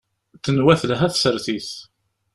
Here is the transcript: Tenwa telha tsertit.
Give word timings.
Tenwa 0.43 0.73
telha 0.81 1.07
tsertit. 1.13 1.69